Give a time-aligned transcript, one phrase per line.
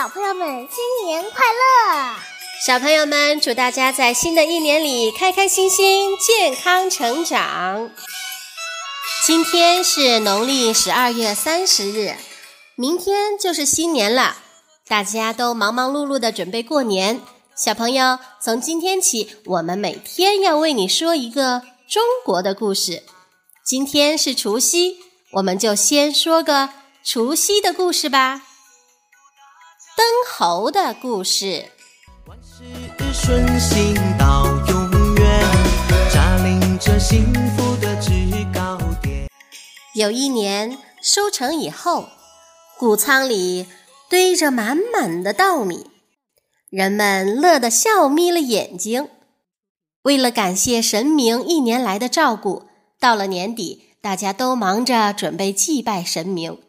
[0.00, 2.14] 小朋友们新年快乐！
[2.64, 7.90] 小朋友们，祝大家在新的一年里开开心心、健康成长。
[9.26, 12.14] 今天是农历十二月三十日，
[12.76, 14.36] 明天就是新年了，
[14.86, 17.20] 大家都忙忙碌碌的准备过年。
[17.56, 23.02] 小朋友，从今天起，我们每天要为你说一个中国的故事。
[23.66, 24.98] 今天是除夕，
[25.32, 26.68] 我们就先说个
[27.02, 28.42] 除夕的故事吧。
[29.98, 31.64] 灯猴的故事。
[32.28, 32.62] 万事
[33.12, 35.40] 顺心到永远，
[36.14, 37.24] 扎领着幸
[37.56, 38.12] 福的制
[38.54, 39.28] 高点。
[39.96, 42.10] 有一年收成以后，
[42.78, 43.66] 谷仓里
[44.08, 45.90] 堆着满满的稻米，
[46.70, 49.08] 人们乐得笑眯了眼睛。
[50.02, 52.66] 为了感谢神明一年来的照顾，
[53.00, 56.60] 到了年底，大家都忙着准备祭拜神明。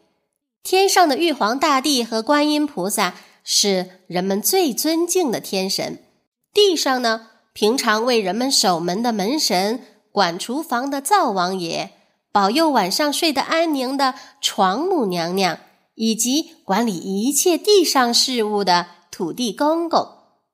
[0.62, 6.04] 天上的玉皇大帝和观音菩萨是人们最尊敬的天神，
[6.52, 11.92] 地上呢，平常为人们守门的门神、管厨房的灶王爷、
[12.30, 15.58] 保佑晚上睡得安宁的床母娘娘，
[15.94, 20.06] 以及管理一切地上事务的土地公公，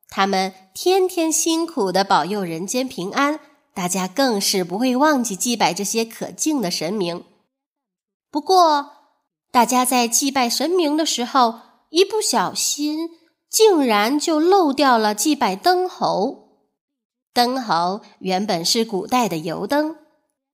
[0.09, 3.41] 他们天天辛苦的保佑人间平安，
[3.75, 7.25] 大家更是不会忘记祭拜这些可敬的神明。
[8.31, 8.93] 不过，
[9.57, 13.09] 大家在祭拜神明的时候，一不小心，
[13.49, 16.69] 竟然就漏掉了祭拜灯猴。
[17.33, 19.97] 灯猴原本是古代的油灯，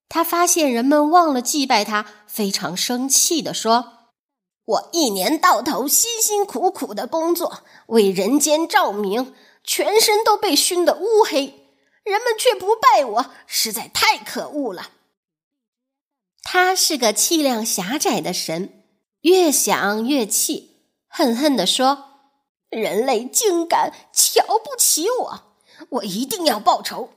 [0.08, 3.92] 他发现人们忘了祭拜他，非常生气地说
[4.64, 14.90] ：“我一年到头辛辛苦苦的工作，为人间照明，全身都被熏得乌黑，人们却不拜我，实在太可恶了。”
[16.44, 18.78] 他是个气量狭窄的神。
[19.22, 20.76] 越想越气，
[21.08, 22.04] 恨恨地说
[22.70, 25.42] ：“人类竟敢瞧不起我，
[25.90, 27.10] 我一定要报仇。”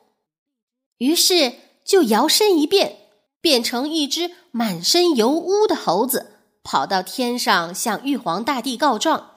[0.97, 2.97] 于是就摇身一变，
[3.41, 9.31] 变成一只满身油污的猴子，跑到天上向玉皇大帝告状。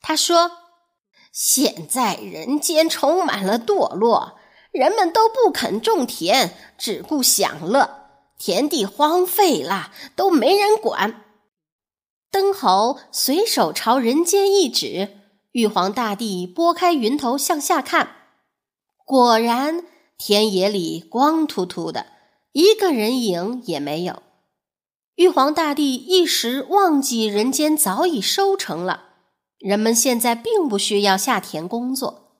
[0.00, 0.52] 他说
[1.32, 4.38] ：“现在人间充满了堕落，
[4.70, 8.08] 人们都不肯种田，只顾享乐，
[8.38, 11.21] 田地荒废了，都没人管。”
[12.32, 15.18] 灯猴随手朝人间一指，
[15.52, 18.08] 玉皇大帝拨开云头向下看，
[19.04, 19.84] 果然
[20.16, 22.06] 田野里光秃秃的，
[22.52, 24.22] 一个人影也没有。
[25.16, 29.10] 玉皇大帝一时忘记人间早已收成了，
[29.58, 32.38] 人们现在并不需要下田工作。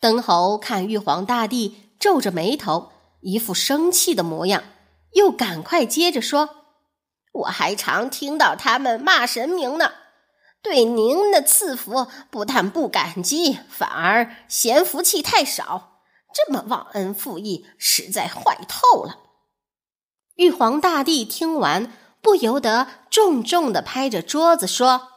[0.00, 4.64] 灯猴看玉皇大帝皱着眉头，一副生气的模样，
[5.12, 6.63] 又赶快接着说。
[7.34, 9.92] 我还常听到他们骂神明呢，
[10.62, 16.00] 对您的赐福不但不感激，反而嫌福气太少，
[16.32, 19.18] 这么忘恩负义，实在坏透了。
[20.36, 25.08] 玉皇大帝听完，不由得重重的拍着桌子说：“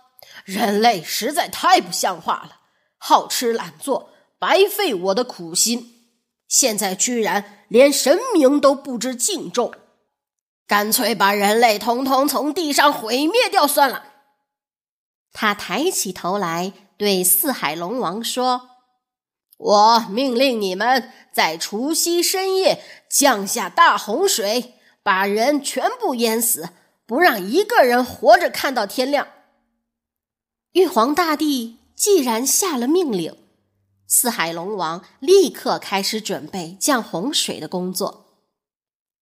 [0.44, 2.62] 人类实在太不像话了，
[2.98, 6.12] 好吃懒做，白费我的苦心，
[6.48, 9.72] 现在居然连神明都不知敬重。”
[10.68, 14.04] 干脆把人类统统从地上毁灭掉算了。
[15.32, 18.70] 他抬起头来，对四海龙王说
[19.58, 26.70] ：“我命令你们在除夕深夜降下大洪水，把人全部淹死，
[27.06, 29.28] 不让一个人活着看到天亮。”
[30.74, 33.36] 玉皇大帝既然下了命令，
[34.06, 38.26] 四海龙王立刻开始准备降洪水的工作。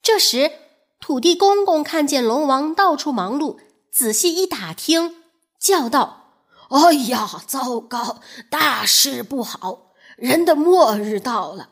[0.02, 0.52] 这时，
[1.00, 3.58] 土地公公看见龙王到处忙碌，
[3.92, 5.16] 仔细一打听，
[5.60, 6.32] 叫道
[6.70, 8.22] ：“哎呀，糟糕！
[8.50, 11.70] 大事不好，人的末日到了！”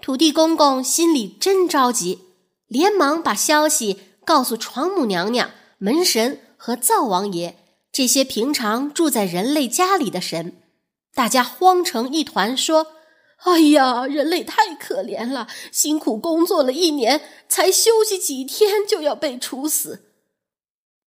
[0.00, 2.20] 土地公公心里真着急，
[2.66, 7.58] 连忙把消息告诉床母娘娘、门神和灶王爷
[7.92, 10.62] 这些平常住在人类家里的神。
[11.14, 12.86] 大家慌成一团，说。
[13.42, 15.48] 哎呀，人类太可怜了！
[15.72, 20.12] 辛苦工作了一年，才休息几天就要被处死。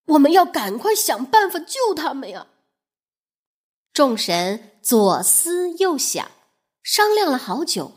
[0.07, 2.47] 我们要赶快想办法救他们呀！
[3.94, 6.31] 众神左思右想，
[6.81, 7.91] 商量了好久，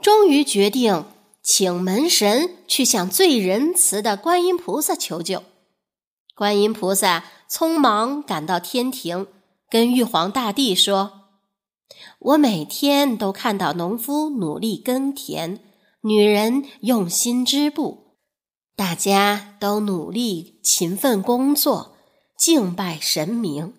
[0.00, 1.06] 终于决定
[1.42, 5.44] 请门神去向最仁慈的观音菩萨求救。
[6.34, 9.28] 观音菩萨匆忙赶到天庭，
[9.70, 11.21] 跟玉皇大帝说。
[12.18, 15.60] 我每天都看到农夫努力耕田，
[16.02, 18.16] 女人用心织布，
[18.76, 21.96] 大家都努力勤奋工作，
[22.38, 23.74] 敬拜神明，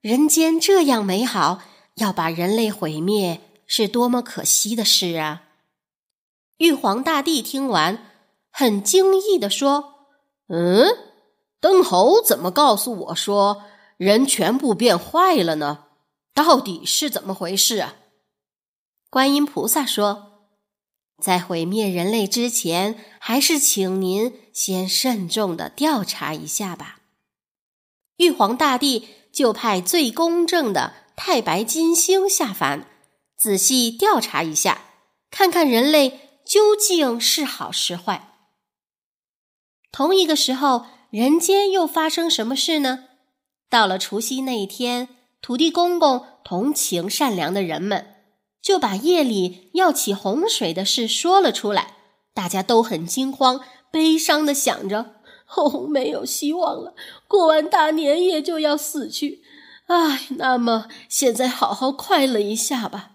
[0.00, 1.60] 人间这样美好，
[1.96, 5.42] 要把人类毁灭，是多么可惜的事啊！
[6.58, 8.06] 玉皇大帝听完，
[8.50, 9.94] 很惊异地说
[10.48, 10.86] ：“嗯，
[11.60, 13.62] 灯猴怎么告诉我说
[13.96, 15.84] 人全部变坏了呢？
[16.34, 17.94] 到底是怎么回事啊？”
[19.08, 20.48] 观音菩萨说
[21.22, 27.00] ：“在毁灭人类之前，还是请您先慎重的调查一下吧。”
[28.18, 32.86] 玉皇大帝就派最公正的太白金星下凡，
[33.36, 34.84] 仔细调查一下，
[35.30, 36.20] 看看人类。
[36.44, 38.28] 究竟是好是坏？
[39.90, 43.08] 同一个时候，人间又发生什么事呢？
[43.70, 45.08] 到了除夕那一天，
[45.44, 48.14] 土地公公同情善良的人们，
[48.62, 51.96] 就把夜里要起洪水的事说了出来。
[52.32, 53.60] 大家都很惊慌，
[53.92, 55.16] 悲伤的想着
[55.54, 56.94] ：“哦，没有希望了，
[57.28, 59.42] 过完大年夜就要死去。”
[59.88, 63.10] 唉，那么现在好好快乐一下吧。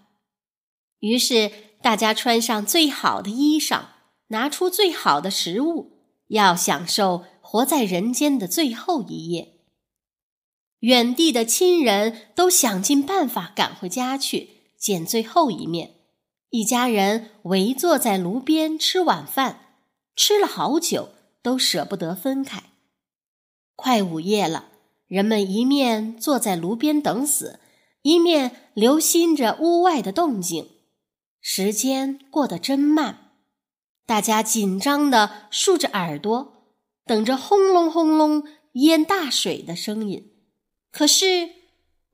[1.00, 1.50] 于是。
[1.82, 3.84] 大家穿上最好的衣裳，
[4.28, 5.92] 拿出最好的食物，
[6.28, 9.59] 要享受活在人间的最后一夜。
[10.80, 15.96] 远地的亲人都想尽办法赶回家去见最后一面。
[16.50, 19.76] 一家人围坐在炉边吃晚饭，
[20.16, 21.10] 吃了好久
[21.42, 22.64] 都舍不得分开。
[23.76, 24.70] 快午夜了，
[25.06, 27.60] 人们一面坐在炉边等死，
[28.02, 30.68] 一面留心着屋外的动静。
[31.40, 33.32] 时间过得真慢，
[34.04, 36.74] 大家紧张的竖着耳朵，
[37.06, 40.32] 等着轰隆轰隆淹大水的声音。
[40.90, 41.50] 可是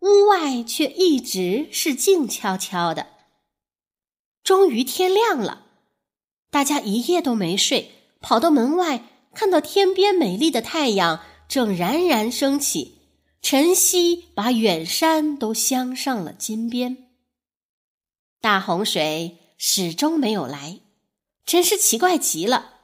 [0.00, 3.08] 屋外却一直是静悄悄的。
[4.44, 5.66] 终于天亮了，
[6.50, 7.90] 大家一夜都没睡，
[8.20, 9.02] 跑到门外，
[9.34, 12.98] 看到天边美丽的太阳正冉冉升起，
[13.42, 17.08] 晨曦把远山都镶上了金边。
[18.40, 20.80] 大洪水始终没有来，
[21.44, 22.75] 真是奇怪极了。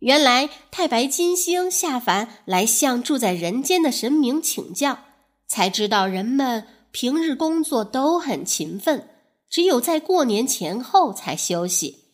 [0.00, 4.98] 原来太白金星下凡来向住在人间的神明请教，
[5.46, 9.08] 才知道人们平日工作都很勤奋，
[9.48, 12.04] 只有在过年前后才休息。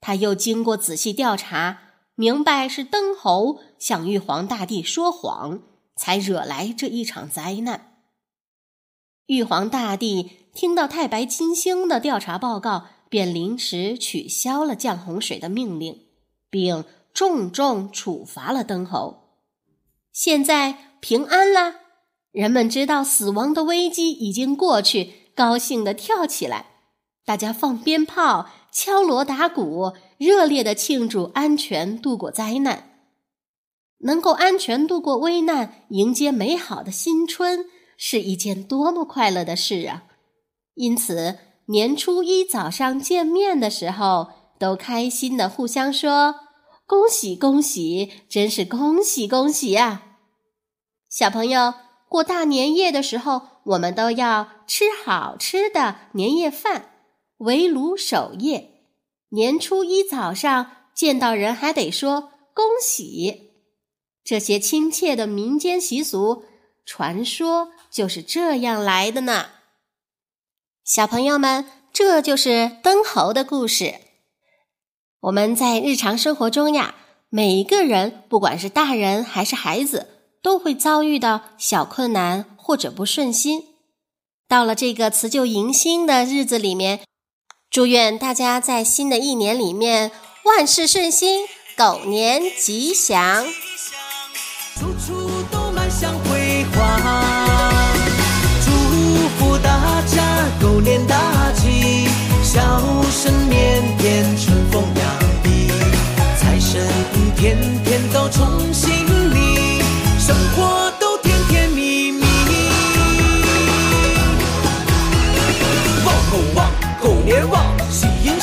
[0.00, 1.78] 他又经过仔细调查，
[2.14, 5.62] 明白是灯猴向玉皇大帝说谎，
[5.96, 7.94] 才惹来这一场灾难。
[9.26, 10.38] 玉皇大帝。
[10.52, 16.06] 听到太白金星的调查报告，便临时取消了降洪水的命令，
[16.50, 19.38] 并重重处罚了灯侯。
[20.12, 21.76] 现在平安了，
[22.32, 26.66] 人们知道死亡的危机已经过去，高兴地跳起来，
[27.24, 32.86] 大家放鞭炮、敲锣打鼓，热烈地庆祝安全度过灾难。
[34.00, 37.66] 能够安全度过危难，迎接美好的新春，
[37.96, 40.04] 是一件多么快乐的事啊！
[40.74, 44.28] 因此，年初一早上见面的时候，
[44.58, 46.34] 都开心的互相说
[46.90, 50.16] ：“恭喜恭喜，真是恭喜恭喜呀！”
[51.08, 51.74] 小朋友，
[52.08, 56.90] 过大年夜的时候，我们都要吃好吃的年夜饭，
[57.36, 58.88] 围炉守夜。
[59.28, 63.52] 年初一早上见到人，还得说恭喜。
[64.24, 66.42] 这些亲切的民间习俗
[66.84, 69.50] 传说就是这样来的呢。
[70.82, 74.09] 小朋友们，这就是灯猴的故事。
[75.20, 76.94] 我们在日常生活中呀，
[77.28, 80.08] 每一个人，不管是大人还是孩子，
[80.42, 83.64] 都会遭遇到小困难或者不顺心。
[84.48, 87.00] 到了这个辞旧迎新的日子里面，
[87.68, 90.10] 祝愿大家在新的一年里面
[90.46, 91.46] 万事顺心，
[91.76, 93.44] 狗年吉祥。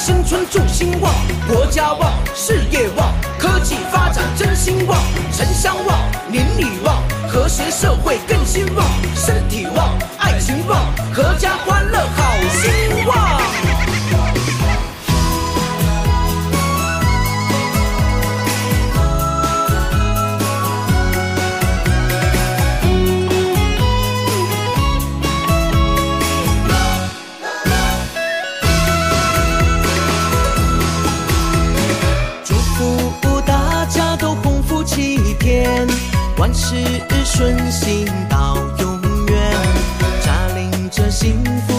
[0.07, 1.13] 喜迎新春祝兴旺，
[1.49, 4.97] 国家旺，事业旺，科技发展真兴旺，
[5.33, 5.99] 城乡旺，
[6.31, 10.79] 邻里旺，和谐社会更兴旺，身体旺，爱情旺，
[11.13, 12.23] 阖家欢乐好。
[35.27, 35.85] 一天
[36.37, 36.73] 万事
[37.25, 39.51] 顺心到永远。
[40.21, 41.76] 扎领着幸福